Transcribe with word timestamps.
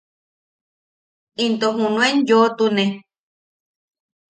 Into 1.43 1.67
junuen 1.79 2.15
yoʼotune. 2.27 2.83